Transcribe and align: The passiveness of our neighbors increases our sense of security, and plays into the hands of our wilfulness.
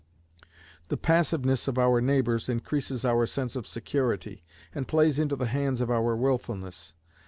The 0.87 0.97
passiveness 0.97 1.67
of 1.67 1.77
our 1.77 2.01
neighbors 2.01 2.49
increases 2.49 3.05
our 3.05 3.27
sense 3.27 3.55
of 3.55 3.67
security, 3.67 4.43
and 4.73 4.87
plays 4.87 5.19
into 5.19 5.35
the 5.35 5.45
hands 5.45 5.79
of 5.79 5.91
our 5.91 6.15
wilfulness. 6.15 6.95